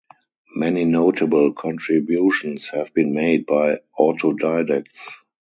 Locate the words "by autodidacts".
3.45-5.09